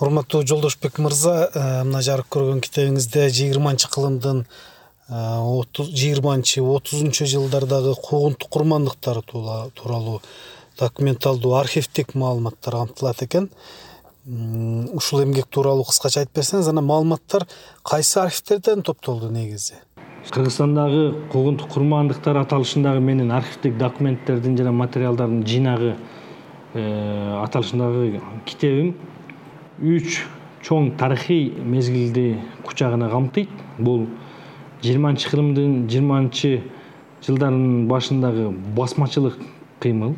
урматтуу 0.00 0.46
жолдошбек 0.46 0.98
мырза 1.02 1.50
э, 1.52 1.62
мына 1.84 2.00
жарык 2.06 2.28
көргөн 2.30 2.60
китебиңизде 2.62 3.26
жыйырманчы 3.34 3.90
кылымдын 3.90 4.44
э, 4.44 5.18
жыйырманчы 5.74 6.62
отузунчу 6.62 7.26
жылдардагы 7.26 7.96
куугунтук 7.98 8.48
курмандыктар 8.48 9.22
тууралуу 9.22 10.20
документалдуу 10.78 11.54
архивдик 11.58 12.14
маалыматтар 12.14 12.74
камтылат 12.74 13.22
экен? 13.22 13.50
Ушул 14.94 15.24
эмгек 15.24 15.48
тууралуу 15.50 15.88
кыскача 15.88 16.22
айтып 16.22 16.38
берсеңиз 16.38 16.70
анан 16.70 16.86
маалыматтар 16.86 17.48
кайсы 17.82 18.20
архивдерден 18.20 18.82
топтолду 18.86 19.32
негизи? 19.34 19.80
Кыргызстандагы 20.30 21.30
куугунтук 21.32 21.72
курмандыктар 21.72 22.36
аталышындагы 22.36 23.00
менин 23.00 23.32
архивдик 23.32 23.78
документтердин 23.78 24.56
жана 24.58 24.72
материалдардын 24.72 25.46
жыйнагы 25.46 25.96
э, 26.74 27.42
аталышындагы 27.42 28.20
китебим 28.44 28.94
үч 29.80 30.22
чоң 30.62 30.96
тарыхый 30.98 31.52
мезгилди 31.64 32.38
кучагына 32.66 33.08
камтыйт. 33.10 33.50
Бул 33.78 34.06
жыйырманчы 34.82 35.30
кылымдын 35.30 35.86
жыйырманчы 35.90 36.62
жылдарынын 37.26 37.86
башындагы 37.90 38.50
басмачылык 38.76 39.38
кыймыл. 39.80 40.16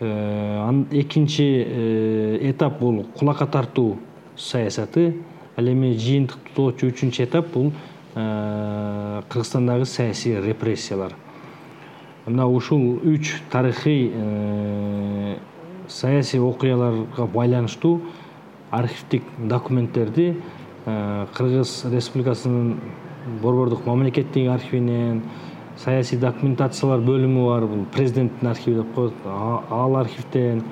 Э, 0.00 0.84
экинчи 0.92 1.64
э, 1.66 2.50
этап 2.50 2.78
бул 2.80 3.04
кулакка 3.18 3.46
тартуу 3.46 3.98
саясаты. 4.36 5.16
Ал 5.56 5.68
эми 5.68 5.92
жыйынтыктоочу 5.92 6.88
үчүнчү 6.88 7.24
этап 7.24 7.52
бул 7.52 7.72
э, 8.14 9.22
кыргызстандагы 9.28 9.84
саясий 9.84 10.40
репрессиялар. 10.40 11.12
Мына 12.24 12.46
ушул 12.46 13.00
үч 13.04 13.42
тарыхый 13.50 14.12
саясий 15.88 16.38
окуяларга 16.38 17.26
байланыштуу 17.26 18.00
архивдик 18.70 19.22
документтерди 19.38 20.36
э, 20.86 21.26
кыргыз 21.34 21.84
республикасынын 21.90 22.80
борбордук 23.42 23.86
мамлекеттик 23.86 24.48
архивинен 24.48 25.22
саясий 25.76 26.18
документациялар 26.18 27.00
бөлүмү 27.00 27.46
бар 27.46 27.66
бул 27.66 27.84
президенттин 27.92 28.48
архиви 28.48 28.76
деп 28.76 28.94
коет. 28.94 29.14
Ал 29.26 29.96
архивден 29.96 30.62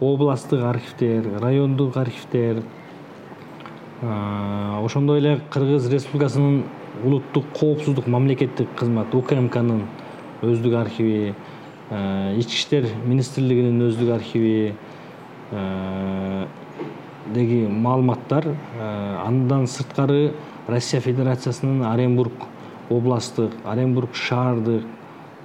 областтык 0.00 0.62
архивдер 0.62 1.40
райондук 1.40 1.96
архивдер 1.96 2.62
э, 4.00 4.84
ошондой 4.84 5.18
эле 5.18 5.40
кыргыз 5.50 5.90
республикасынын 5.92 6.64
улуттук 7.04 7.44
коопсуздук 7.58 8.06
мамлекеттик 8.06 8.68
кызмат 8.76 9.14
укмкнын 9.14 9.82
өздүк 10.42 10.74
архиви 10.74 11.34
э, 11.90 12.34
ички 12.38 12.54
иштер 12.54 12.86
министрлигинин 13.04 13.82
өздүк 13.90 14.14
архиви 14.14 14.74
деги 17.34 17.66
маалыматтар 17.66 18.46
э, 18.46 19.16
андан 19.26 19.66
сырткары 19.66 20.34
россия 20.66 21.00
федерациясынын 21.00 21.84
оренбург 21.84 22.32
областтык 22.90 23.52
оренбург 23.64 24.14
шаардык 24.14 24.84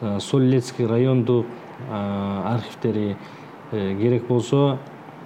э, 0.02 0.20
солилецкий 0.20 0.86
райондук 0.86 1.45
э, 1.89 2.42
архивдери 2.45 3.17
керек 3.72 4.28
болсо 4.28 4.80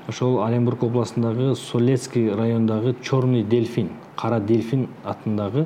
ошол 0.07 0.43
оренбург 0.43 0.83
областындагы 0.83 1.55
солилецкий 1.55 2.31
районундагы 2.33 2.95
черный 3.03 3.43
дельфин 3.43 3.89
кара 4.15 4.39
дельфин 4.39 4.87
атындагы 5.03 5.65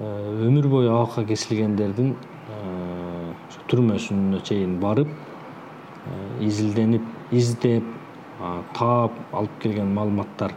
өмүр 0.00 0.66
бою 0.68 0.90
абакка 0.96 1.24
кесилгендердин 1.24 2.16
түрмөсүнө 3.70 4.40
чейин 4.42 4.80
барып 4.80 5.08
изилденип 6.40 7.02
издеп 7.30 7.84
таап 8.74 9.12
алып 9.32 9.58
келген 9.62 9.92
маалыматтарды 9.94 10.54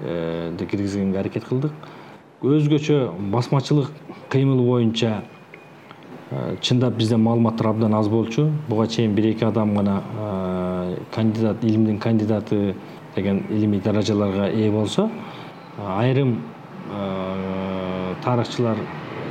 э, 0.00 0.66
киргизгенге 0.70 1.20
аракет 1.20 1.44
кылдык. 1.44 1.72
Өзгөчө 2.42 3.10
басмачылык 3.32 3.90
кыймыл 4.30 4.62
боюнча 4.64 5.22
э, 6.30 6.56
чындап 6.60 6.96
бизде 6.96 7.16
маалыматтар 7.16 7.68
абдан 7.68 7.94
аз 7.94 8.08
болчу. 8.08 8.50
Буга 8.68 8.86
чейин 8.86 9.14
бир 9.14 9.26
эки 9.32 9.44
адам 9.44 9.74
гана 9.74 10.02
э, 10.18 10.96
кандидат 11.14 11.64
илимдин 11.64 11.98
кандидаты 11.98 12.74
деген 13.14 13.44
илимий 13.50 13.80
даражаларга 13.80 14.48
ээ 14.48 14.70
болсо 14.70 15.10
айрым 15.78 16.42
тарыхчылар 18.24 18.76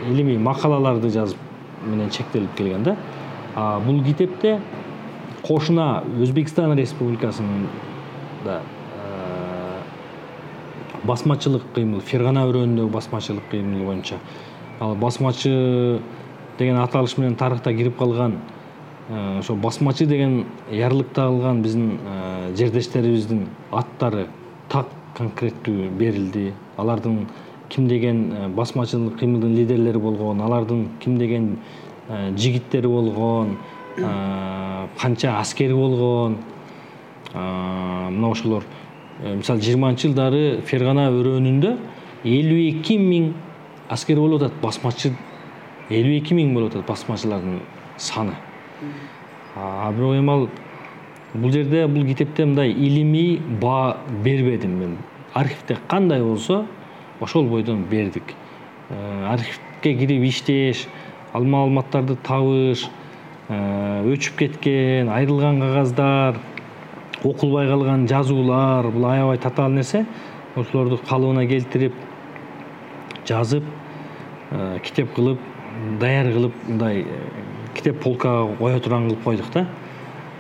илимий 0.10 0.38
макалаларды 0.38 1.10
жазып 1.10 1.38
менен 1.86 2.10
чектелип 2.10 2.56
келген 2.56 2.84
да. 2.84 2.98
Бул 3.86 4.04
китепте 4.04 4.60
кошуна 5.46 6.04
өзбекстан 6.22 6.74
республикасынын 6.78 7.68
да 8.44 8.62
э, 8.98 9.82
басмачылык 11.04 11.64
кыймыл 11.76 12.02
фергана 12.02 12.48
өрөөнүндөгү 12.50 12.90
басмачылык 12.94 13.46
кыймыл 13.52 13.86
боюнча. 13.86 14.18
Ал 14.80 14.96
басмачы 14.96 16.02
деген 16.58 16.80
аталыш 16.82 17.18
менен 17.18 17.36
тарыхта 17.36 17.74
кирип 17.74 17.98
калган 17.98 18.40
э, 19.10 19.40
ошо 19.40 19.56
басмачы 19.56 20.06
деген 20.06 20.46
ярлыкты 20.72 21.22
алган 21.22 21.62
биздин 21.62 22.00
э, 22.04 22.56
жердештерибиздин 22.58 23.48
аттары 23.72 24.28
так 24.70 24.90
конкреттүү 25.18 25.92
берилди. 26.00 26.54
Алардын 26.78 27.28
ким 27.70 27.88
деген 27.88 28.54
басмачылык 28.56 29.20
кыймылдын 29.20 29.56
лидерлери 29.56 29.98
болгон 29.98 30.42
алардын 30.42 30.90
ким 31.00 31.18
деген 31.18 31.58
жигиттери 32.36 32.88
болгон 32.88 33.58
канча 33.96 35.40
аскери 35.40 35.74
болгон 35.74 36.38
мына 37.34 38.32
ошолор 38.32 38.64
э, 39.20 39.36
мисалы 39.36 39.62
жыйырманчы 39.62 40.10
жылдары 40.10 40.62
фергана 40.66 41.08
өрөөнүндө 41.12 41.72
элүү 42.26 42.62
эки 42.70 42.98
миң 43.00 43.32
аскер 43.92 44.20
болуп 44.20 44.44
атат 44.44 44.60
басмачы 44.62 45.12
элүү 45.90 46.20
эки 46.20 46.38
миң 46.38 46.54
болуп 46.56 46.74
атат 46.74 46.88
басмачылардын 46.88 47.60
саны. 47.98 48.36
Бирок 49.56 50.16
эми 50.16 50.32
ал 50.32 50.50
бул 51.34 51.52
жерде 51.52 51.86
бул 51.88 52.06
китепте 52.08 52.46
мындай 52.46 52.72
илимий 52.72 53.40
баа 53.62 53.98
бербедим 54.24 54.80
мен. 54.80 54.98
Архивде 55.34 55.78
кандай 55.88 56.24
болсо 56.24 56.66
ошол 57.20 57.48
бойдон 57.48 57.84
бердик. 57.84 58.36
Э, 58.90 59.28
архивге 59.34 60.00
кирип 60.00 60.24
иштеш 60.24 60.88
ал 61.34 61.44
маалыматтарды 61.44 62.16
табыш 62.16 62.90
өчүп 63.50 64.38
кеткен 64.40 65.10
айрылган 65.14 65.60
кагаздар 65.62 66.40
окулбай 67.24 67.68
калган 67.68 68.08
жазуулар 68.08 68.88
бул 68.90 69.06
аябай 69.06 69.38
татаал 69.38 69.70
нерсе. 69.70 70.06
Ошолорду 70.56 70.98
калыбына 70.98 71.46
келтирип 71.48 71.94
жазып 73.28 73.64
э, 74.52 74.80
китеп 74.84 75.14
кылып 75.14 75.40
даяр 76.00 76.32
кылып 76.32 76.54
мындай 76.68 77.02
э, 77.02 77.20
китеп 77.76 78.02
полкага 78.02 78.56
кое 78.58 78.80
турган 78.80 79.10
кылып 79.10 79.24
койдук 79.24 79.52
да. 79.54 79.68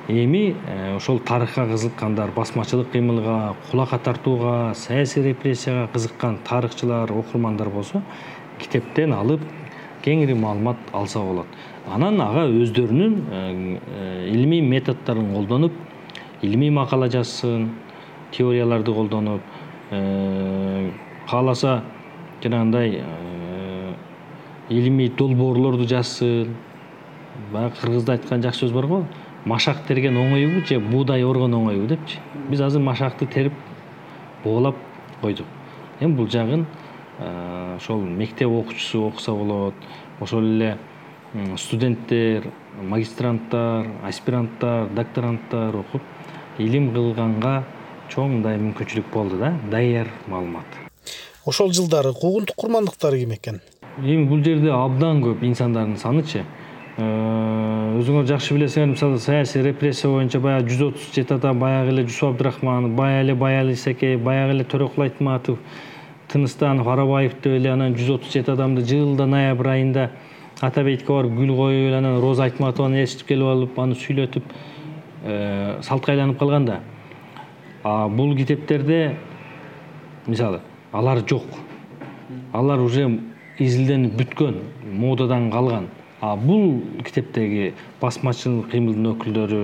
Эми 0.08 0.56
ошол 0.96 1.20
тарыхка 1.20 1.66
кызыккандар 1.68 2.32
басмачылык 2.32 2.92
кыймылга 2.92 3.56
кулакка 3.72 3.98
тартууга 3.98 4.74
саясий 4.76 5.24
репрессияга 5.24 5.88
кызыккан 5.94 6.40
тарыхчылар 6.48 7.12
окурмандар 7.12 7.70
болсо 7.70 8.04
китептен 8.60 9.14
алып 9.14 9.42
кеңири 10.06 10.36
маалымат 10.38 10.78
алса 10.94 11.20
болот 11.20 11.48
анан 11.88 12.20
ага 12.22 12.46
өздөрүнүн 12.50 13.16
э, 13.30 13.80
э, 13.86 14.30
илимий 14.30 14.62
методдорун 14.62 15.34
колдонуп 15.34 15.74
илимий 16.42 16.70
макала 16.70 17.10
жазсын 17.10 17.70
теорияларды 18.32 18.94
колдонуп 18.94 19.42
э, 19.92 20.92
кааласа 21.30 21.84
жанагындай 22.44 23.04
илимий 24.70 25.10
долбоорлорду 25.10 25.88
жазсын. 25.88 26.56
Баягы 27.52 27.76
кыргызда 27.82 28.14
айткан 28.14 28.42
жакшы 28.42 28.66
сөз 28.66 28.72
бар 28.74 28.88
го 28.88 29.06
машак 29.46 29.86
терген 29.88 30.18
оңойбу 30.18 30.66
же 30.66 30.80
буудай 30.80 31.24
оргон 31.24 31.54
оңойбу 31.54 31.88
депчи. 31.88 32.18
Биз 32.50 32.62
азыр 32.62 32.82
машакты 32.82 33.26
терип 33.26 33.54
буулап 34.44 34.76
койдук. 35.22 35.46
Эми 36.00 36.16
бул 36.16 36.30
жагын 36.30 36.66
ошол 37.20 38.02
мектеп 38.02 38.50
окуучусу 38.50 39.04
окуса 39.08 39.32
болот 39.32 39.74
ошол 40.20 40.44
эле 40.44 40.78
студенттер 41.58 42.50
магистранттар 42.82 43.88
аспиранттар 44.08 44.90
докторанттар 44.96 45.76
окуп 45.76 46.02
илим 46.58 46.92
кылганга 46.94 47.64
чоң 48.12 48.38
мындай 48.38 48.60
мүмкүнчүлүк 48.62 49.10
болду 49.14 49.40
да 49.42 49.54
даяр 49.72 50.12
маалымат. 50.28 50.66
Ошол 51.46 51.72
жылдары 51.74 52.14
куугунтук 52.14 52.56
курмандыктары 52.56 53.20
ким 53.20 53.34
экен? 53.36 53.62
Эми 53.98 54.26
бул 54.30 54.44
жерде 54.44 54.72
абдан 54.74 55.22
көп 55.24 55.44
инсандардын 55.46 55.98
санычы 55.98 56.44
э, 56.44 57.06
өзүңөр 58.00 58.28
жакшы 58.28 58.56
билесиңер 58.56 58.92
мисалы 58.94 59.20
саясий 59.20 59.64
репрессия 59.64 60.10
боюнча 60.12 60.40
баягы 60.44 60.72
жүз 60.72 60.88
отуз 60.90 61.10
жети 61.16 61.36
адам 61.36 61.60
баягы 61.60 61.94
эле 61.94 62.08
жусуп 62.08 62.34
абдрахманов 62.34 62.96
баягы 62.98 63.28
эле 63.28 63.36
баяли 63.36 63.76
исекеев 63.78 64.22
баягы 64.24 64.58
эле 64.58 64.66
төрөкул 64.68 65.06
айтматов 65.06 65.60
тыныстанов 66.32 66.88
арабаев 66.88 67.38
деп 67.42 67.54
эле 67.60 67.72
анан 67.72 67.96
жүз 67.96 68.16
отуз 68.18 68.34
жети 68.34 68.52
адамды 68.52 68.84
жылда 68.86 69.26
ноябрь 69.26 69.70
айында 69.78 70.10
ата 70.62 70.84
бейитке 70.84 71.12
барып 71.12 71.34
гүл 71.36 71.56
коюп 71.56 71.94
анан 71.98 72.20
роза 72.22 72.46
айтматованы 72.46 73.02
ээрчитип 73.02 73.28
келип 73.28 73.48
алып 73.52 73.80
аны 73.80 73.96
сүйлөтүп 74.00 74.44
э, 75.26 75.82
салтка 75.82 76.14
айланып 76.14 76.40
калган 76.40 76.66
да. 76.66 76.80
А 77.84 78.08
бул 78.08 78.36
китептерде 78.36 79.18
мисалы 80.28 80.62
алар 80.94 81.24
жок. 81.28 81.44
Алар 82.54 82.80
уже 82.80 83.10
изилденип 83.60 84.16
бүткөн 84.16 84.62
модадан 84.94 85.52
калган. 85.52 85.90
А 86.22 86.36
бул 86.36 86.82
китептеги 87.04 87.74
басмачыл 88.02 88.64
кыймылдын 88.72 89.12
өкүлдөрү 89.12 89.64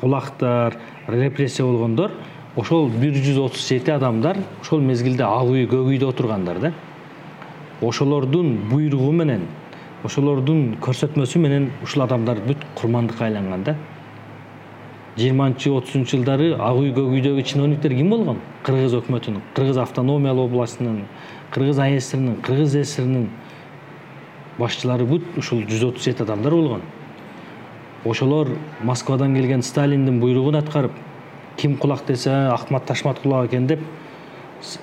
кулактар 0.00 0.74
репрессия 1.06 1.64
болгондор 1.64 2.10
ошол 2.56 2.90
бир 2.90 3.14
жүз 3.14 3.38
отуз 3.38 3.68
жети 3.68 3.94
адамдар 3.94 4.40
ошол 4.60 4.82
мезгилде 4.82 5.22
ак 5.22 5.46
үй 5.46 5.68
көк 5.70 5.94
үйдө 5.94 6.10
отургандар 6.10 6.58
да. 6.58 6.72
Ошолордун 7.82 8.56
буйругу 8.70 9.12
менен 9.12 9.46
ошолордун 10.04 10.74
көрсөтмөсү 10.84 11.40
менен 11.40 11.70
ушул 11.82 12.02
адамдар 12.04 12.42
бүт 12.44 12.60
курмандыкка 12.76 13.24
айланган 13.24 13.62
да. 13.64 13.74
Жыйырманчы 15.16 15.70
отузунчу 15.72 16.18
жылдары 16.18 16.50
ак 16.58 16.76
үй 16.76 16.90
көк 16.92 17.08
үйдөгү 17.14 17.44
чиновниктер 17.48 17.94
ким 17.96 18.10
болгон? 18.12 18.42
Кыргыз 18.66 18.98
өкмөтүнүн 18.98 19.40
кыргыз 19.56 19.80
автономиялык 19.80 20.50
областынын 20.50 21.06
кыргыз 21.54 21.80
асрнин 21.86 22.36
кыргыз 22.44 22.76
сссринин 22.82 23.30
башчылары 24.58 25.08
бүт 25.08 25.40
ушул 25.40 25.64
жүз 25.64 25.88
отуз 25.88 26.04
жети 26.04 26.26
адамдар 26.26 26.52
болгон. 26.52 26.84
Ошолор 28.04 28.52
москвадан 28.82 29.34
келген 29.34 29.62
сталиндин 29.62 30.20
буйругун 30.20 30.60
аткарып 30.60 30.92
ким 31.56 31.78
кулак 31.78 32.04
десе 32.06 32.30
акмат 32.52 32.84
ташмат 32.84 33.20
кулак 33.20 33.48
экен 33.48 33.66
деп 33.66 33.80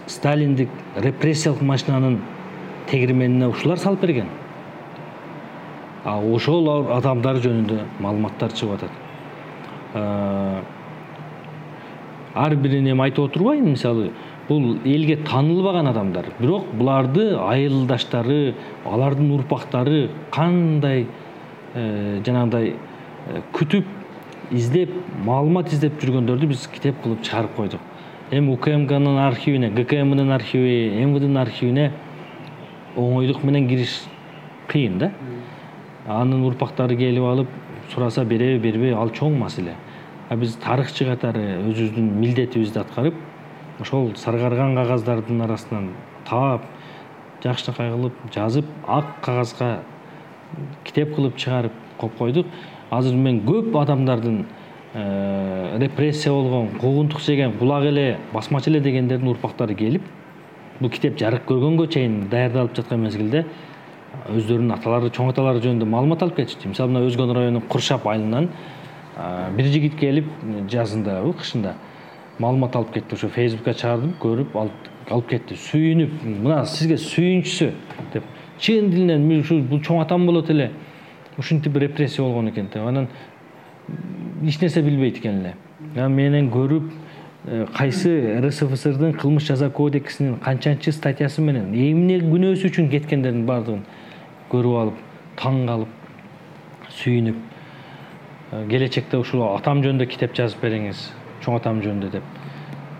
сталиндик 0.07 0.69
репрессиялык 0.95 1.61
машинанын 1.61 2.21
тегирменине 2.89 3.47
ушулар 3.47 3.77
салып 3.77 4.01
берген 4.01 4.40
ошол 6.05 6.69
адамдар 6.97 7.37
жөнүндө 7.43 7.79
маалыматтар 8.01 8.53
чыгып 8.57 8.79
атат. 8.79 8.91
Ар 12.33 12.55
бирин 12.55 12.87
эми 12.87 13.03
айтып 13.05 13.29
отурбайм 13.29 13.71
мисалы 13.73 14.11
бул 14.47 14.77
элге 14.85 15.17
таанылбаган 15.17 15.87
адамдар. 15.87 16.31
Бирок 16.39 16.71
буларды 16.73 17.35
айылдаштары 17.37 18.55
алардын 18.85 19.31
урпактары 19.35 20.09
кандай 20.31 21.05
э, 21.75 22.21
жанагындай 22.25 22.73
э, 22.73 23.41
күтүп 23.53 23.85
издеп 24.51 24.91
маалымат 25.25 25.71
издеп 25.71 26.01
жүргөндөрдү 26.01 26.47
биз 26.47 26.67
китеп 26.71 27.01
кылып 27.03 27.21
чыгарып 27.27 27.55
койдук. 27.55 27.81
Эми 28.31 28.53
укмкнын 28.55 29.19
архивине 29.27 29.69
гкмдин 29.69 30.31
архиви 30.31 31.05
мвднын 31.05 31.37
архивине 31.37 31.91
оңойлук 32.95 33.43
менен 33.43 33.67
кириш 33.67 34.01
кыйын 34.71 34.97
да 34.99 35.11
анын 36.07 36.43
урпактары 36.45 36.97
келип 36.97 37.23
алып 37.23 37.47
сураса 37.93 38.23
береби 38.25 38.59
бербейби 38.59 38.95
ал 38.97 39.09
чоң 39.09 39.37
маселе. 39.39 39.75
А 40.29 40.35
биз 40.35 40.55
тарыхчы 40.63 41.05
катары 41.05 41.43
өзүбүздүн 41.59 42.07
милдетибизди 42.19 42.79
аткарып 42.79 43.15
ошол 43.81 44.13
саргарган 44.15 44.75
кагаздардын 44.75 45.41
арасынан 45.45 45.89
таап 46.29 46.65
жакшынакай 47.43 47.91
кылып 47.91 48.21
жазып 48.33 48.65
ак 48.87 49.17
кагазга 49.25 49.81
китеп 50.83 51.15
кылып 51.15 51.37
чыгарып 51.37 51.73
коюп 51.97 52.17
койдук. 52.17 52.47
Азыр 52.91 53.15
мен 53.15 53.41
көп 53.45 53.75
адамдардын 53.81 54.45
э, 54.93 55.77
репрессия 55.79 56.33
болгон 56.33 56.69
куугунтук 56.79 57.21
жеген 57.21 57.53
кулак 57.57 57.85
эле 57.85 58.17
басмачы 58.33 58.69
эле 58.69 58.79
дегендердин 58.79 59.27
урпактары 59.27 59.75
келип 59.75 60.03
бул 60.79 60.89
китеп 60.89 61.17
жарык 61.19 61.45
көргөнгө 61.47 61.87
чейин 61.93 62.27
даярдалып 62.29 62.75
жаткан 62.75 62.99
мезгилде 63.05 63.45
өздөрүнүн 64.29 64.75
аталары 64.75 65.09
чоң 65.13 65.31
аталары 65.31 65.61
жөнүндө 65.63 65.87
маалымат 65.89 66.21
алып 66.23 66.37
кетишти. 66.41 66.69
Мисалы 66.69 66.93
мына 66.93 67.07
өзгөн 67.07 67.33
районунун 67.35 67.67
куршап 67.69 68.05
айылынан 68.07 68.49
бир 69.57 69.65
жигит 69.73 69.97
келип 69.99 70.27
жазындабы 70.69 71.33
кышында 71.39 71.75
маалымат 72.39 72.75
алып 72.75 72.93
кетти. 72.93 73.15
Ошо 73.15 73.29
фейсбукка 73.29 73.73
чыгардым 73.73 74.13
көрүп 74.21 74.55
алып 74.59 75.29
кетти. 75.29 75.57
Сүйүнүп 75.57 76.21
мына 76.43 76.63
сизге 76.69 76.97
сүйүнчүсү 77.01 77.71
деп. 78.13 78.23
Чын 78.61 78.91
дилинен 78.93 79.25
ушу 79.39 79.59
бул 79.65 79.81
чоң 79.81 80.03
атам 80.03 80.25
болот 80.29 80.49
эле. 80.53 80.71
Ушинтип 81.37 81.77
репрессия 81.77 82.23
болгон 82.23 82.49
экен 82.51 82.69
деп 82.73 82.85
анан 82.85 83.07
эч 84.43 84.61
нерсе 84.61 84.81
билбейт 84.81 85.17
экен 85.17 85.41
эле. 85.41 85.55
Анан 85.95 86.13
менен 86.13 86.51
көрүп 86.53 86.91
э, 87.47 87.65
кайсы 87.73 88.39
рсфсрдын 88.41 89.13
кылмыш 89.13 89.47
жаза 89.47 89.69
кодексинин 89.69 90.37
канчанчы 90.37 90.91
статьясы 90.91 91.41
менен 91.41 91.73
эмне 91.73 92.19
күнөөсү 92.21 92.69
үчүн 92.69 92.89
кеткендердин 92.91 93.45
баардыгын 93.45 93.83
көрүп 94.51 94.77
алып 94.81 94.99
таң 95.39 95.63
калып 95.67 96.91
сүйүнүп 96.97 97.37
э, 97.39 98.65
келечекте 98.69 99.19
ушул 99.21 99.43
атам 99.47 99.81
жөнүндө 99.85 100.07
китеп 100.11 100.35
жазып 100.37 100.63
бериңиз 100.65 101.07
чоң 101.45 101.57
атам 101.57 101.81
жөнүндө 101.83 102.11
деп. 102.17 102.23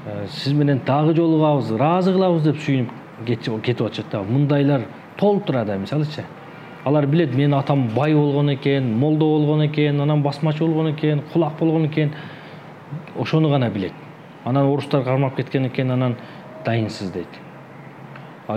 Э, 0.08 0.26
сиз 0.32 0.56
менен 0.58 0.82
дагы 0.88 1.16
жолугабыз 1.18 1.74
ыраазы 1.76 2.16
кылабыз 2.16 2.48
деп 2.48 2.62
сүйүнүп 2.64 3.26
кетип 3.26 3.86
атышат 3.86 4.12
да. 4.12 4.24
Мындайлар 4.24 4.88
толтура 5.18 5.66
да 5.66 5.78
мисалычы. 5.78 6.24
Алар 6.86 7.06
билет 7.06 7.36
менин 7.36 7.54
атам 7.54 7.90
бай 7.96 8.16
болгон 8.16 8.56
экен 8.56 8.98
молдо 8.98 9.26
болгон 9.26 9.68
экен 9.68 10.02
анан 10.02 10.24
басмачы 10.24 10.66
болгон 10.66 10.94
экен 10.94 11.22
кулак 11.34 11.60
болгон 11.60 11.86
экен 11.88 12.16
ошону 13.18 13.50
гана 13.50 13.70
билет. 13.70 13.94
Анан 14.46 14.66
орустар 14.66 15.04
кармап 15.04 15.36
кеткен 15.36 15.68
экен 15.68 15.92
анан 15.92 16.16
дайынсыз 16.66 17.12
дейт 17.12 17.51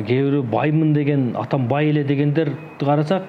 кээ 0.02 0.22
бирөө 0.24 0.42
баймын 0.50 0.92
деген 0.94 1.34
атам 1.36 1.68
бай 1.68 1.90
эле 1.90 2.04
дегендерди 2.04 2.56
карасак 2.80 3.22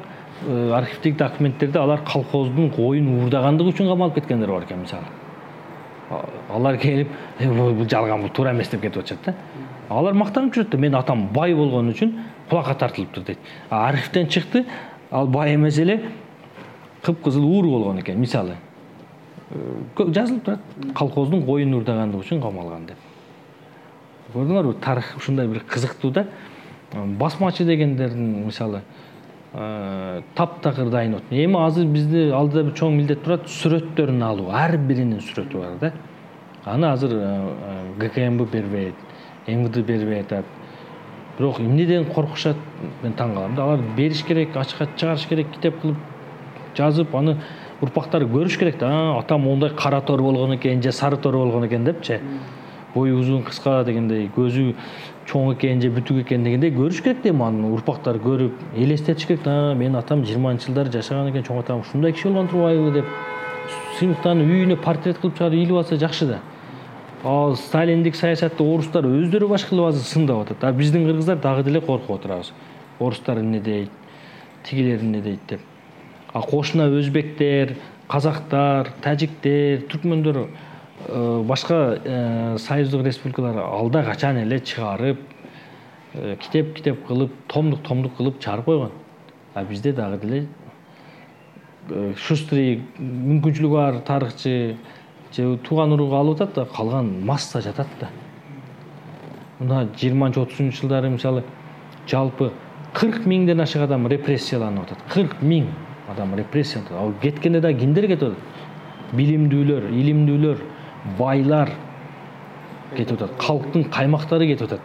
э, 0.48 0.72
архивдеги 0.74 1.18
документтерде 1.18 1.80
алар 1.80 2.02
колхоздун 2.06 2.70
коюн 2.72 3.08
уурдагандыгы 3.20 3.74
үчүн 3.74 3.90
камалып 3.90 4.16
кеткендер 4.16 4.52
бар 4.52 4.64
экен 4.64 4.82
мисалы. 4.82 5.06
Алар 6.54 6.78
келип 6.78 7.10
«Э, 7.40 7.48
бул 7.50 7.88
жалган 7.90 8.22
бул 8.22 8.30
туура 8.30 8.52
эмес 8.52 8.70
деп 8.70 8.82
кетип 8.82 9.04
атышат 9.04 9.26
да. 9.26 9.34
Алар 9.90 10.14
мактанып 10.14 10.56
жүрөт 10.56 10.70
да 10.70 10.78
менин 10.78 11.00
атам 11.00 11.28
бай 11.34 11.54
болгон 11.56 11.90
үчүн 11.92 12.14
кулакка 12.50 12.76
тартылыптыр 12.76 13.24
дейт. 13.24 13.40
Архивден 13.70 14.28
чыкты 14.28 14.66
ал 15.12 15.28
бай 15.28 15.56
эмес 15.56 15.78
эле 15.80 16.02
кыпкызыл 17.04 17.44
уур 17.44 17.66
болгон 17.66 18.00
экен 18.00 18.20
мисалы. 18.20 18.56
Э, 19.52 19.58
жазылып 19.98 20.44
турат. 20.44 20.60
Колхоздун 20.94 21.46
коюн 21.46 21.74
уурдагандыгы 21.74 22.24
үчүн 22.24 22.42
камалган 22.42 22.86
деп. 22.86 22.98
Көрдүңөрбү? 24.34 24.80
Тарых 24.82 25.14
ушундай 25.18 25.48
бир 25.48 25.64
кызыктуу 25.70 26.12
да 26.12 26.26
басмачы 26.96 27.66
дегендердин 27.66 28.46
мисалы 28.46 28.82
э, 29.54 30.22
таптакыр 30.36 30.90
дайын 30.90 31.12
болот 31.12 31.32
эми 31.32 31.60
азыр 31.66 31.86
бизди 31.86 32.30
алдыда 32.32 32.64
бир 32.70 32.74
чоң 32.74 32.96
милдет 32.96 33.24
турат 33.24 33.48
сүрөттөрүн 33.52 34.24
алуу 34.24 34.50
ар 34.52 34.78
биринин 34.78 35.20
сүрөтү 35.20 35.60
бар 35.60 35.78
да. 35.82 35.92
Аны 36.66 36.88
азыр 36.88 37.12
э, 37.14 37.92
гкмб 38.00 38.50
бербейт 38.52 38.96
мвд 39.48 39.86
бербей 39.86 40.22
атат. 40.22 40.46
Бирок 41.38 41.60
эмнеден 41.60 42.06
коркушат 42.06 42.58
мен 43.04 43.14
таң 43.14 43.36
калам 43.36 43.56
да 43.56 43.64
алар 43.64 43.84
бериш 43.98 44.24
керек 44.24 44.56
ачыкка 44.56 44.88
чыгарыш 44.96 45.28
керек 45.28 45.52
китеп 45.52 45.82
кылып 45.82 45.98
жазып 46.78 47.16
аны 47.16 47.38
урпактары 47.82 48.26
көрүш 48.26 48.58
керек 48.60 48.80
да. 48.80 49.18
Атам 49.20 49.42
моундай 49.42 49.70
кара 49.76 50.02
тор 50.02 50.22
болгон 50.22 50.56
экен 50.56 50.82
же 50.82 50.92
сары 50.92 51.18
тор 51.18 51.34
болгон 51.34 51.68
экен 51.68 51.84
депчи. 51.84 52.20
Бою 52.94 53.20
узун 53.20 53.44
кыска 53.44 53.84
дегендей 53.84 54.30
көзү 54.36 54.74
чоң 55.26 55.54
экен 55.56 55.82
же 55.82 55.90
бүтүк 55.90 56.22
экен 56.22 56.44
дегендей 56.46 56.72
көрүш 56.76 57.02
керек 57.04 57.24
да 57.24 57.30
эми 57.32 57.44
аны 57.44 57.72
урпактар 57.74 58.20
көрүп 58.22 58.60
элестетиш 58.78 59.26
керек. 59.26 59.46
Менин 59.46 59.96
атам 59.98 60.24
жыйырманчы 60.26 60.70
жылдары 60.70 60.92
жашаган 60.94 61.32
экен 61.32 61.44
чоң 61.48 61.64
атам 61.64 61.82
ушундай 61.82 62.14
киши 62.14 62.30
болгон 62.30 62.48
турбайбы? 62.48 62.92
деп 62.92 63.06
сыймыктанып 64.00 64.52
үйүнө 64.52 64.78
портрет 64.84 65.18
кылып 65.22 65.38
чыгарып 65.38 65.58
илип 65.58 65.80
алса 65.80 65.98
жакшы 65.98 66.28
да. 66.30 66.40
Ал 67.24 67.56
сталиндик 67.58 68.16
саясатты 68.16 68.64
орустар 68.64 69.08
өздөрү 69.10 69.48
баш 69.50 69.66
кылып 69.66 69.90
азыр 69.90 70.06
сындап 70.06 70.44
атат. 70.46 70.64
А 70.64 70.72
биздин 70.72 71.08
кыргыздар 71.08 71.38
дагы 71.42 71.64
деле 71.64 71.82
коркуп 71.82 72.20
отурабыз. 72.20 72.52
Орустар 73.00 73.40
эмне 73.40 73.60
дейт 73.60 73.90
тигилер 74.64 75.02
эмне 75.02 75.22
дейт 75.22 75.40
деп. 75.50 75.62
А 76.34 76.42
кошуна 76.42 76.90
өзбектер 76.92 77.76
казактар 78.08 78.92
тажиктер 79.02 79.86
түркмөндөр 79.90 80.46
башка 81.08 82.00
э, 82.04 82.58
союздук 82.58 83.06
республикалар 83.06 83.58
алда 83.58 84.04
качан 84.04 84.38
эле 84.38 84.60
чыгарып 84.60 85.20
э, 86.14 86.36
китеп 86.42 86.76
китеп 86.76 87.06
кылып 87.08 87.32
томдук 87.48 87.84
томдук 87.84 88.16
кылып 88.18 88.40
чыгарып 88.40 88.66
койгон? 88.66 88.92
А 89.54 89.64
бизде 89.64 89.94
дагы 89.94 90.18
деле 90.26 90.48
шустрый 92.18 92.82
мүмкүнчүлүгү 92.98 93.76
бар 93.76 94.00
тарыхчы 94.02 94.76
же 95.36 95.58
тууган 95.58 95.94
уругу 95.94 96.16
алып 96.16 96.42
атат 96.42 96.56
да 96.56 96.66
калган 96.66 97.12
масса 97.26 97.62
жатат 97.62 97.88
да. 98.00 98.10
Мына 99.60 99.88
жыйырманчы 99.96 100.42
отузунчу 100.42 100.82
жылдары 100.82 101.10
мисалы 101.10 101.44
жалпы 102.08 102.52
кырк 102.94 103.26
миңден 103.26 103.62
ашык 103.62 103.84
адам 103.84 104.08
репрессияланып 104.08 104.88
атат. 104.88 105.04
Кырк 105.14 105.42
миң 105.42 105.68
адам 106.10 106.34
репрессияланып 106.36 106.92
атат. 106.92 107.02
Ал 107.02 107.14
кеткенде 107.22 107.62
дагы 107.62 107.80
кимдер 107.80 108.08
кетип 108.08 108.32
атат? 108.32 108.40
Билимдүүлөр 109.14 109.92
илимдүүлөр 109.94 110.64
байлар 111.18 111.72
кетип 112.96 113.22
атат. 113.22 113.36
Калктын 113.40 113.90
каймактары 113.90 114.48
кетип 114.48 114.70
атат. 114.70 114.82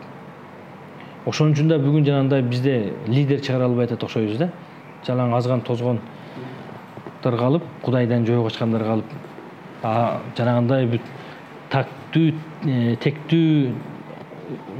Ошон 1.26 1.52
үчүн 1.52 1.68
да 1.68 1.78
бүгүн 1.78 2.06
жанагындай 2.06 2.42
бизде 2.42 2.92
лидер 3.06 3.40
чыгара 3.40 3.68
албай 3.68 3.86
атат 3.86 4.04
окшойбуз 4.04 4.38
да. 4.38 4.50
Жалаң 5.06 5.34
азган 5.36 5.62
тозгондор 5.62 7.38
калып 7.38 7.64
кудайдан 7.82 8.26
жөө 8.28 8.44
качкандар 8.48 8.84
калып 8.84 9.16
жанагындай 10.36 10.86
бүт 10.92 11.10
так 11.70 11.88
түптүү 12.10 12.32
э, 12.66 12.96
тектүү 12.98 13.72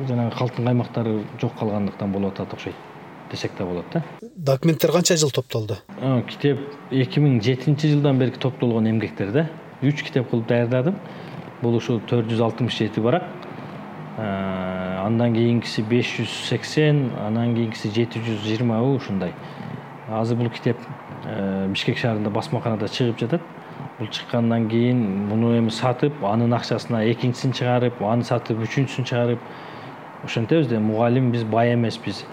жанагы 0.09 0.35
калтын 0.35 0.67
каймактары 0.67 1.13
жок 1.41 1.55
калгандыктан 1.59 2.13
болуп 2.13 2.35
атат 2.35 2.55
окшойт 2.55 2.75
десек 3.31 3.53
да 3.59 3.65
болот 3.65 3.85
да. 3.93 4.03
Документтер 4.37 4.91
канча 4.91 5.17
жыл 5.17 5.31
топтолду? 5.31 5.77
Китеп 6.27 6.59
эки 6.91 7.21
миң 7.21 7.41
жетинчи 7.43 7.93
жылдан 7.93 8.19
бери 8.19 8.31
топтолгон 8.31 8.89
эмгектер 8.91 9.31
да. 9.31 9.47
Үч 9.83 10.03
китеп 10.03 10.31
кылып 10.31 10.49
даярдадым 10.49 10.97
бул 11.63 11.77
ушул 11.77 12.01
төрт 12.01 12.31
жүз 12.31 12.41
алтымыш 12.47 12.79
жети 12.79 13.01
барак 13.05 13.25
андан 14.21 15.35
кийинкиси 15.35 15.83
беш 15.83 16.11
жүз 16.19 16.33
сексен 16.49 17.11
анан 17.27 17.55
кийинкиси 17.55 17.91
жети 17.95 18.21
жүз 18.25 18.43
жыйырмабы 18.45 18.95
ушундай. 18.97 19.33
Азыр 20.09 20.37
бул 20.37 20.51
китеп 20.51 20.79
э, 21.25 21.67
бишкек 21.71 21.99
шаарында 21.99 22.31
басмаканада 22.31 22.89
чыгып 22.89 23.19
жатат. 23.21 23.43
Бул 23.99 24.09
чыккандан 24.09 24.69
кийин 24.69 25.01
муну 25.29 25.55
эми 25.59 25.71
сатып 25.71 26.25
анын 26.25 26.55
акчасына 26.55 27.05
экинчисин 27.13 27.53
чыгарып 27.57 28.03
аны 28.03 28.25
сатып 28.25 28.61
үчүнчүсүн 28.67 29.09
чыгарып 29.09 30.25
ошентебиз 30.25 30.69
да 30.69 30.81
мугалим 30.81 31.31
биз 31.33 31.45
бай 31.45 31.75
эмеспиз. 31.75 32.25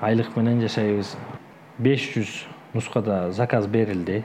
Айлык 0.00 0.36
менен 0.36 0.60
жашайбыз. 0.60 1.16
беш 1.78 2.10
жүз 2.14 2.46
нускада 2.74 3.32
заказ 3.32 3.66
берилди. 3.66 4.24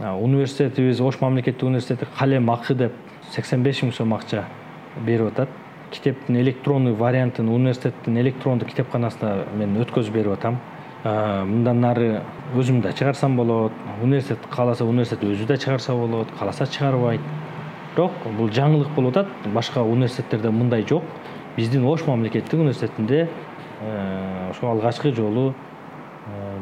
Университетибиз 0.00 1.00
ош 1.00 1.20
мамлекеттик 1.20 1.62
университети 1.62 2.06
калем 2.18 2.50
акы 2.50 2.74
деп 2.74 2.92
сексен 3.30 3.62
беш 3.62 3.82
миң 3.82 3.92
сом 3.92 4.12
акча 4.14 4.44
берип 5.06 5.32
атат. 5.32 5.48
Китептин 5.90 6.36
электронный 6.40 6.92
вариантын 6.92 7.48
университеттин 7.48 8.18
электрондук 8.18 8.68
китепканасына 8.68 9.46
мен 9.54 9.76
өткөзүп 9.82 10.12
берип 10.12 10.32
атам. 10.32 10.58
Мындан 11.04 11.80
нары 11.80 12.22
өзүм 12.56 12.80
да 12.82 12.92
чыгарсам 12.92 13.36
болот 13.36 13.72
университет 14.02 14.38
кааласа 14.50 14.84
университет 14.84 15.22
өзү 15.22 15.46
да 15.46 15.56
чыгарса 15.56 15.92
болот 15.94 16.28
кааласа 16.38 16.66
чыгарбайт. 16.66 17.20
Бирок 17.94 18.12
бул 18.38 18.48
жаңылык 18.48 18.94
болуп 18.94 19.16
атат 19.16 19.28
башка 19.54 19.82
университеттерде 19.82 20.50
мындай 20.50 20.84
жок. 20.88 21.04
Биздин 21.56 21.84
ош 21.84 22.06
мамлекеттик 22.06 22.54
университетинде 22.54 23.28
ошол 24.50 24.70
алгачкы 24.70 25.12
жолу 25.12 25.54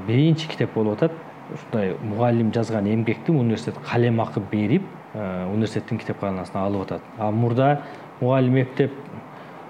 биринчи 0.06 0.48
китеп 0.48 0.74
болуп 0.74 0.94
атат. 0.94 1.12
Ушундай 1.54 1.96
мугалим 2.02 2.52
жазган 2.52 2.86
эмгекти 2.86 3.30
университет 3.30 3.74
калем 3.90 4.20
акы 4.20 4.40
берип 4.50 4.82
университеттин 5.14 5.98
китепканасына 5.98 6.64
алып 6.66 6.82
атат. 6.82 7.02
А 7.18 7.30
мурда 7.30 7.82
мугалим 8.20 8.56
эптеп 8.62 8.92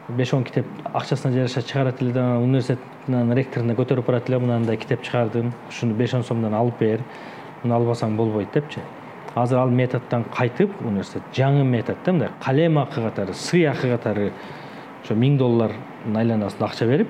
беш 0.08 0.34
он 0.34 0.44
китеп 0.44 0.66
акчасына 0.92 1.32
жараша 1.32 1.62
чыгарат 1.62 2.02
эле 2.02 2.12
да 2.12 2.24
анан 2.24 2.42
университеттин 2.42 3.32
ректоруна 3.34 3.74
көтөрүп 3.74 4.06
барат 4.06 4.28
эле 4.30 4.38
мынандай 4.38 4.76
китеп 4.76 5.02
чыгардым 5.02 5.52
ушуну 5.68 5.94
беш 5.94 6.14
он 6.14 6.24
сомдон 6.24 6.54
алып 6.54 6.78
бер 6.78 7.00
муну 7.62 7.74
албасаң 7.74 8.16
болбойт 8.16 8.52
депчи. 8.54 8.80
Азыр 9.34 9.58
ал 9.58 9.70
методдон 9.70 10.24
кайтып 10.36 10.70
университет 10.84 11.22
жаңы 11.32 11.64
метод 11.64 11.96
да 12.04 12.12
мындай 12.12 12.30
калем 12.44 12.78
акы 12.78 13.00
катары 13.00 13.32
сый 13.32 13.64
акы 13.64 13.88
катары 13.88 14.32
ошо 15.02 15.14
миң 15.14 15.38
доллардын 15.38 16.16
айланасында 16.16 16.66
акча 16.66 16.86
берип 16.86 17.08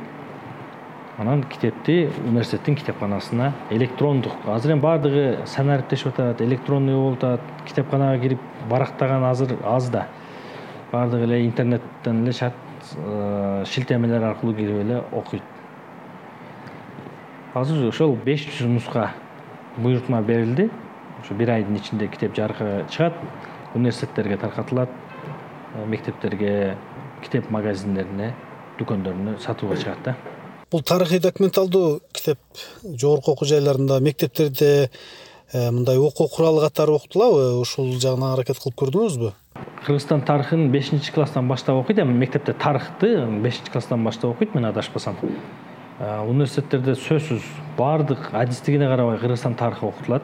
анан 1.19 1.45
китепти 1.45 2.11
университеттин 2.25 2.77
китепканасына 2.77 3.53
электрондук. 3.71 4.33
Азыр 4.47 4.73
эми 4.73 4.81
баардыгы 4.81 5.39
санариптешип 5.47 6.09
атат 6.09 6.41
электронный 6.41 6.95
болуп 6.95 7.19
атат 7.25 7.41
китепканага 7.67 8.23
кирип 8.23 8.41
барактаган 8.69 9.25
азыр 9.25 9.57
аз 9.65 9.91
да. 9.91 10.07
Баардыгы 10.93 11.25
эле 11.25 11.45
интернеттен 11.47 12.23
эле 12.25 12.33
шарт 12.33 12.55
Э, 12.97 13.65
шилтемелер 13.67 14.23
аркылуу 14.23 14.55
кирип 14.55 14.81
эле 14.81 15.03
окуйт. 15.13 15.43
Азыр 17.55 17.89
ошол 17.89 18.17
беш 18.17 18.47
жүз 18.49 18.69
нуска 18.69 19.11
буйрутма 19.77 20.23
берилди. 20.23 20.69
Ошо 21.23 21.35
бир 21.35 21.55
айдын 21.55 21.77
ичинде 21.77 22.09
китеп 22.09 22.35
жарыкка 22.37 22.85
чыгат 22.91 23.15
университеттерге 23.75 24.37
таркатылат 24.37 24.91
э, 25.75 25.87
мектептерге 25.87 26.77
китеп 27.23 27.51
магазиндерине 27.51 28.33
дүкөндөрүнө 28.81 29.39
сатууга 29.39 29.77
чыгат 29.77 30.03
да 30.05 30.17
бул 30.73 30.81
тарыхый 30.81 31.21
документалдуу 31.21 32.01
китеп 32.17 32.39
жогорку 32.83 33.35
окуу 33.35 33.47
жайларында 33.49 33.99
мектептерде 34.01 34.89
э, 35.53 35.71
мындай 35.71 35.99
окуу 36.01 36.29
куралы 36.33 36.63
катары 36.65 36.95
окутулабы? 36.97 37.61
Ушул 37.61 37.93
жагына 38.01 38.33
аракет 38.33 38.59
кылып 38.63 38.79
көрдүңүзбү? 38.81 39.33
Кыргызстан 39.85 40.23
тарыхын 40.25 40.71
бешинчи 40.73 41.13
класстан 41.13 41.49
баштап 41.49 41.77
окуйт. 41.77 41.99
Эми 41.99 42.17
мектепте 42.17 42.55
тарыхты 42.55 43.27
бешинчи 43.45 43.71
класстан 43.71 44.05
баштап 44.05 44.31
окуйт 44.33 44.55
мен 44.55 44.65
адашпасам 44.71 45.19
университеттерде 46.01 46.95
сөзсүз 46.97 47.43
баардык 47.77 48.31
адистигине 48.33 48.89
карабай 48.89 49.19
кыргызстан 49.19 49.55
тарыхы 49.55 49.87
окутулат. 49.87 50.23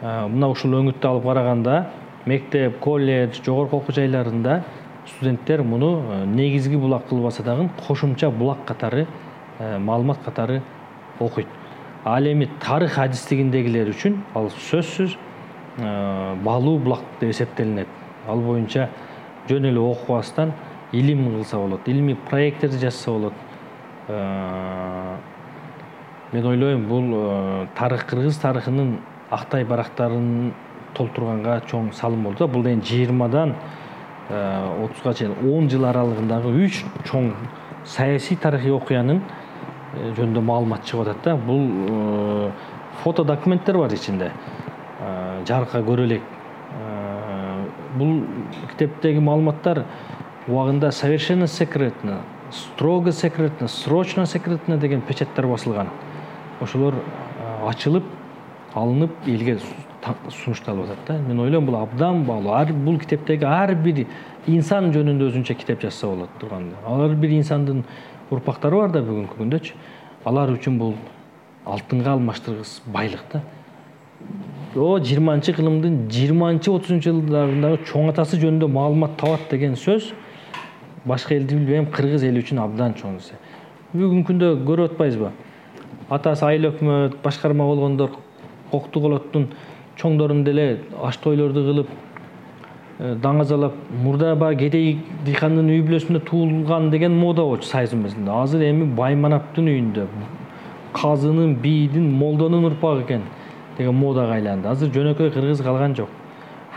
Мына 0.00 0.48
ушул 0.48 0.72
өңүттү 0.80 1.10
алып 1.10 1.28
караганда 1.28 1.90
мектеп 2.26 2.80
колледж 2.80 3.42
жогорку 3.44 3.82
окуу 3.82 3.94
жайларында 3.94 4.62
студенттер 5.06 5.62
муну 5.62 6.24
негизги 6.26 6.76
булак 6.76 7.06
кылбаса 7.08 7.42
дагы 7.42 7.68
кошумча 7.86 8.30
булак 8.30 8.64
катары 8.66 9.06
маалымат 9.78 10.18
катары 10.24 10.62
окуйт. 11.20 11.46
Ал 12.04 12.26
эми 12.26 12.48
тарых 12.60 12.98
адистигиндегилер 12.98 13.92
үчүн 13.92 14.18
ал 14.34 14.50
сөзсүз 14.70 15.16
баалуу 16.42 16.78
булак 16.78 17.00
деп 17.20 17.30
эсептелинет. 17.30 17.88
Ал 18.28 18.40
боюнча 18.40 18.88
жөн 19.48 19.70
эле 19.70 19.80
окубастан 19.80 20.52
илим 20.92 21.24
кылса 21.30 21.56
болот 21.56 21.80
илимий 21.86 22.16
проекттерди 22.16 22.78
жазса 22.78 23.10
болот. 23.10 23.32
Э, 24.08 25.16
мен 26.32 26.46
ойлойм 26.46 26.86
бул 26.86 27.04
э, 27.14 27.66
тарых 27.76 28.06
кыргыз 28.06 28.36
тарыхынын 28.36 28.98
актай 29.30 29.64
барактарын 29.64 30.52
толтурганга 30.94 31.62
чоң 31.70 31.92
салым 31.92 32.24
болду 32.24 32.46
да. 32.46 32.52
Бул 32.52 32.62
деген 32.62 32.82
жыйырмадан 32.82 33.54
э, 34.28 34.84
отузга 34.84 35.14
чейин 35.14 35.34
он 35.54 35.70
жыл 35.70 35.86
аралыгындагы 35.86 36.52
үч 36.64 36.84
чоң 37.04 37.32
саясий 37.84 38.36
тарыхый 38.36 38.72
окуянын 38.72 39.22
жөнүндө 39.92 40.40
маалымат 40.40 40.86
чыгып 40.88 41.08
атат 41.08 41.24
да. 41.24 41.36
Бул 41.36 42.50
фото 43.02 43.24
документтер 43.24 43.78
бар 43.78 43.92
ичинде. 43.92 44.30
Жарыкка 45.48 45.82
көрө 45.84 46.06
элек. 46.08 46.22
Бул 47.98 48.22
китептеги 48.70 49.20
маалыматтар 49.20 49.84
убагында 50.48 50.90
совершенно 50.92 51.46
секретно 51.46 52.20
строго 52.50 53.12
секретно 53.12 53.68
срочно 53.68 54.26
секретно 54.26 54.76
деген 54.78 55.00
печаттар 55.00 55.46
басылган. 55.46 55.88
Ошолор 56.60 56.94
ачылып 57.66 58.04
алынып 58.74 59.10
элге 59.26 59.58
сунушталып 60.30 60.84
атат 60.84 60.98
да. 61.06 61.18
Мен 61.28 61.38
ойлойм 61.40 61.66
бул 61.66 61.76
абдан 61.76 62.24
баалуу. 62.24 62.74
Бул 62.84 62.98
китептеги 62.98 63.44
ар 63.44 63.74
бир 63.74 64.06
инсан 64.46 64.90
жөнүндө 64.92 65.28
өзүнчө 65.30 65.54
китеп 65.60 65.82
жазса 65.82 66.06
болот 66.06 66.30
турганда 66.40 66.76
ар 66.88 67.14
бир 67.14 67.30
инсандын 67.30 67.84
урпактары 68.32 68.80
бар 68.80 68.92
да 68.94 69.02
бүгүнкү 69.04 69.38
күндөчү 69.40 69.74
алар 70.28 70.52
үчүн 70.54 70.78
бул 70.80 70.94
алтынга 71.66 72.16
алмаштыргыс 72.16 72.80
байлык 72.92 73.24
да. 73.32 73.42
О 74.74 74.98
жыйырманчы 74.98 75.52
кылымдын 75.52 76.06
жыйырманчы 76.10 76.72
отузунчу 76.72 77.12
жылдарындагы 77.12 77.82
чоң 77.90 78.10
атасы 78.12 78.38
жөнүндө 78.40 78.68
маалымат 78.72 79.18
табат 79.20 79.50
деген 79.50 79.76
сөз 79.76 80.12
башка 81.04 81.34
элди 81.34 81.58
билбейм 81.58 81.90
кыргыз 81.92 82.24
эли 82.24 82.40
үчүн 82.40 82.62
абдан 82.62 82.94
чоң 82.98 83.18
нерсе 83.18 83.38
бүгүнкү 83.92 84.30
күндө 84.30 84.50
көрүп 84.68 84.92
атпайбызбы 84.92 85.32
атасы 86.16 86.46
айыл 86.46 86.70
өкмөт 86.70 87.18
башкарма 87.24 87.66
болгондор 87.68 88.16
кокту 88.70 89.02
колоттун 89.04 89.48
чоңдорун 90.00 90.44
деле 90.44 90.66
аш 91.02 91.18
тойлорду 91.24 91.64
кылып 91.66 91.90
даңазалап 93.02 93.74
мурда 93.98 94.36
баягы 94.38 94.68
кедей 94.68 94.92
дыйкандын 95.26 95.70
үй 95.74 95.80
бүлөсүндө 95.82 96.20
туулган 96.28 96.84
деген 96.92 97.16
мода 97.18 97.42
болчу 97.42 97.66
сайыздын 97.66 98.04
мезгилинде 98.04 98.30
азыр 98.30 98.62
эми 98.68 98.86
байманаптын 98.94 99.70
үйүндө 99.72 100.04
казынын 100.94 101.56
бийдин 101.64 102.06
молдонун 102.20 102.68
урпагы 102.70 103.02
экен 103.02 103.26
деген 103.78 103.98
модага 103.98 104.36
айланды 104.36 104.70
азыр 104.70 104.94
жөнөкөй 104.94 105.32
кыргыз 105.34 105.64
калган 105.66 105.96
жок. 105.98 106.08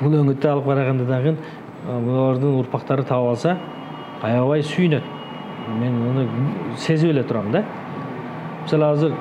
Бул 0.02 0.18
өңүттү 0.18 0.50
алып 0.50 0.66
караганда 0.66 1.06
дагы 1.06 1.38
булардын 1.86 2.58
урпактары 2.64 3.06
таап 3.06 3.30
алса 3.36 3.58
аябай 4.24 4.66
сүйүнөт. 4.66 5.04
Мен 5.80 6.00
муну 6.02 6.28
сезип 6.78 7.12
эле 7.12 7.24
турам 7.24 7.52
да. 7.52 7.66
Мисалы 8.64 8.86
азыр 8.86 9.14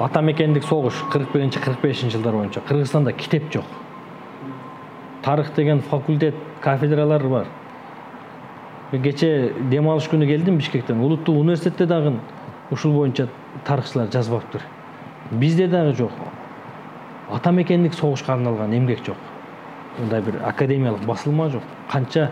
ата 0.00 0.22
мекендик 0.22 0.64
согуш 0.64 1.04
кырк 1.12 1.30
биринчи 1.32 1.60
кырк 1.60 1.80
бешинчи 1.82 2.16
жылдар 2.16 2.34
боюнча 2.34 2.60
кыргызстанда 2.66 3.12
китеп 3.12 3.52
жок 3.52 3.64
тарых 5.28 5.54
деген 5.54 5.82
факультет 5.82 6.34
кафедралар 6.62 7.28
бар. 7.28 7.46
Кечээ 8.92 9.68
дем 9.68 9.90
алыш 9.90 10.06
күнү 10.08 10.24
келдим 10.26 10.56
бишкектен. 10.56 11.02
Улуттук 11.04 11.36
университетте 11.36 11.84
дагы 11.84 12.14
ушул 12.70 12.94
боюнча 12.94 13.28
тарыхчылар 13.66 14.08
жазбаптыр. 14.10 14.62
Бизде 15.30 15.66
дагы 15.68 15.92
жок. 15.98 16.12
Ата 17.30 17.50
мекендик 17.50 17.92
согушка 17.92 18.32
арналган 18.32 18.72
эмгек 18.72 19.04
жок. 19.04 19.16
Мындай 19.98 20.22
бир 20.22 20.40
академиялык 20.46 21.04
басылма 21.04 21.50
жок. 21.50 21.62
Канча 21.92 22.30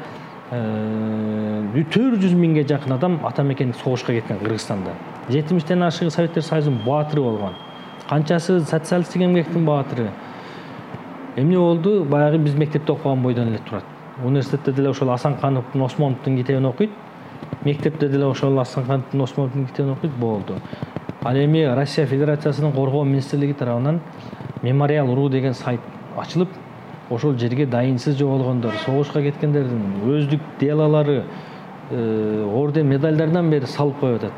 э, 0.50 1.85
төрт 1.93 2.23
жүз 2.23 2.33
миңге 2.33 2.65
жакын 2.65 2.97
адам 2.97 3.21
ата 3.26 3.43
мекендик 3.43 3.76
согушка 3.76 4.15
кеткен 4.15 4.38
кыргызстанда. 4.38 4.95
Жетимиштен 5.29 5.83
ашыгы 5.83 6.11
советтер 6.11 6.43
союзунун 6.43 6.81
баатыры 6.87 7.21
болгон. 7.21 7.53
Канчасы 8.09 8.61
социалисттик 8.61 9.21
эмгектин 9.21 9.67
баатыры 9.67 10.12
эмне 11.37 11.59
болду? 11.59 12.05
Баягы 12.05 12.38
биз 12.38 12.55
мектепте 12.55 12.93
окуган 12.93 13.23
бойдон 13.23 13.49
эле 13.49 13.59
турат. 13.59 13.85
Университетте 14.25 14.73
деле 14.73 14.88
ошол 14.88 15.11
асанкановдун 15.11 15.83
осмоновдун 15.83 16.37
китебин 16.37 16.66
окуйт. 16.66 16.90
Мектепте 17.64 18.09
деле 18.09 18.25
ошол 18.26 18.59
асанкановдун 18.59 19.23
осмоновдун 19.23 19.66
китебин 19.66 19.90
окуйт. 19.90 20.12
Болду. 20.12 20.55
Ал 21.23 21.35
эми 21.37 21.64
россия 21.64 22.07
федерациясынын 22.07 22.73
коргоо 22.73 23.05
министрлиги 23.05 23.52
тарабынан 23.52 24.00
мемориал 24.62 25.14
ру 25.14 25.28
деген 25.28 25.55
сайт 25.55 25.81
ачылып 26.16 26.49
ошол 27.11 27.37
жерге 27.37 27.66
дайынсыз 27.66 28.16
жоголгондор 28.16 28.73
согушка 28.85 29.23
кеткендердин 29.23 29.83
өздүк 30.05 30.40
делолору 30.61 31.23
э, 31.90 32.45
орден 32.55 32.87
медальдардан 32.87 33.50
бери 33.50 33.66
салып 33.66 34.00
коюп 34.00 34.23
атат. 34.23 34.33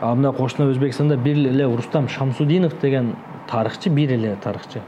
А 0.00 0.14
мына 0.14 0.32
кошуна 0.32 0.70
өзбекстанда 0.70 1.16
бир 1.16 1.36
эле 1.36 1.64
рустам 1.64 2.08
шамсудинов 2.08 2.80
деген 2.80 3.16
тарыхчы 3.50 3.90
бир 3.90 4.12
эле 4.12 4.36
тарыхчы 4.42 4.80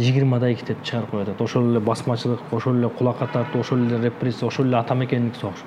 жыйырмадай 0.00 0.54
китеп 0.54 0.82
чыгарып 0.82 1.10
коюп 1.10 1.28
атат. 1.28 1.40
Ошол 1.40 1.70
эле 1.70 1.80
басмачылык 1.80 2.40
ошол 2.52 2.76
эле 2.78 2.88
кулакка 2.88 3.26
тартуу 3.32 3.60
ошол 3.60 3.78
эле 3.78 4.00
репрессия 4.06 4.48
ошол 4.48 4.66
эле 4.66 4.76
ата 4.76 4.94
мекендик 4.94 5.36
согуш. 5.36 5.62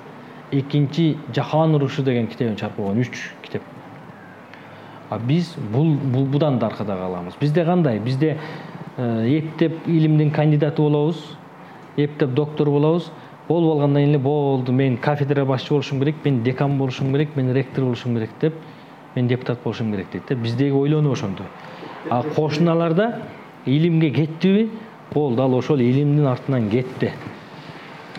Экинчи 0.52 1.18
жаһан 1.36 1.76
урушу 1.76 2.04
деген 2.04 2.28
китебин 2.28 2.56
чыгарып 2.56 2.76
койгон 2.76 3.00
үч 3.00 3.32
китеп. 3.42 3.62
А 5.10 5.20
биз 5.20 5.56
бул 5.72 5.96
будан 6.26 6.60
да 6.60 6.68
аркада 6.68 6.96
калабыз 6.96 7.34
бизде 7.40 7.66
кандай? 7.66 8.00
Бизде 8.00 8.38
э, 8.98 9.38
эптеп 9.40 9.88
илимдин 9.88 10.32
кандидаты 10.32 10.82
болобуз 10.82 11.38
эптеп 11.98 12.34
доктор 12.34 12.70
болобуз. 12.70 13.12
Болуп 13.48 13.74
алгандан 13.74 14.02
кийин 14.02 14.10
эле 14.10 14.20
болду 14.20 14.72
мен 14.72 14.98
кафедра 14.98 15.46
башчы 15.46 15.70
болушум 15.70 16.00
керек 16.00 16.16
мен 16.24 16.44
декан 16.44 16.78
болушум 16.78 17.12
керек 17.12 17.36
мен 17.36 17.54
ректор 17.54 17.84
болушум 17.84 18.16
керек 18.16 18.30
деп 18.42 18.54
мен 19.16 19.28
депутат 19.28 19.60
болушум 19.64 19.92
керек 19.92 20.08
дейт 20.12 20.24
да. 20.30 20.36
Биздеги 20.36 20.72
ойлонуу 20.72 21.12
ошондой 21.12 21.46
а 22.10 22.24
кошуналарда 22.24 23.20
илимге 23.66 24.10
кеттиби 24.12 24.70
болду 25.14 25.42
ал 25.42 25.54
ошол 25.56 25.80
илимдин 25.80 26.26
артынан 26.26 26.70
кетти. 26.70 27.12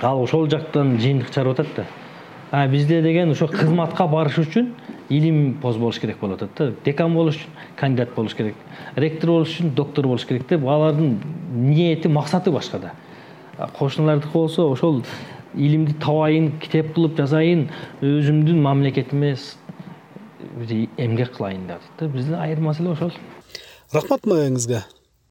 Ал 0.02 0.22
ошол 0.22 0.48
жактан 0.48 0.96
жыйынтык 0.98 1.30
чыгарып 1.30 1.60
атат 1.60 1.66
да. 1.76 1.86
А 2.50 2.66
бизде 2.68 3.02
деген 3.02 3.30
ошо 3.30 3.48
кызматка 3.48 4.06
барыш 4.06 4.38
үчүн 4.38 4.72
илим 5.08 5.58
поз 5.62 5.76
болуш 5.76 5.98
керек 5.98 6.18
болуп 6.20 6.42
атат 6.42 6.50
да. 6.58 6.72
Декан 6.84 7.14
болуш 7.14 7.36
үчүн 7.36 7.50
кандидат 7.76 8.14
болуш 8.14 8.34
керек. 8.34 8.54
Ректор 8.96 9.30
болуш 9.30 9.56
үчүн 9.56 9.74
доктор 9.74 10.06
болуш 10.06 10.24
керек 10.24 10.48
деп 10.48 10.64
алардын 10.64 11.20
ниети 11.54 12.08
максаты 12.08 12.50
башка 12.50 12.78
да. 12.78 12.92
Кошуналардыкы 13.78 14.32
болсо 14.32 14.70
ошол 14.70 15.02
илимди 15.54 15.94
табайын 15.94 16.52
китеп 16.60 16.94
кылып 16.94 17.16
жазайын 17.18 17.68
өзүмдүн 18.02 18.62
мамлекетиме 18.62 19.36
эмгек 20.96 21.36
кылайын 21.36 21.66
деп 21.66 21.76
атат 21.76 21.98
да. 21.98 22.08
Биздин 22.08 22.34
айырым 22.34 22.70
маселе 22.70 22.90
ошол. 22.90 23.12
Рахмат 23.92 24.26
маегиңизге 24.26 24.82